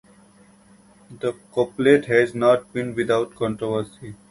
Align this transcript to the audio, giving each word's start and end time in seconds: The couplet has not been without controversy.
The 1.11 1.33
couplet 1.53 2.05
has 2.05 2.33
not 2.33 2.73
been 2.73 2.95
without 2.95 3.35
controversy. 3.35 4.15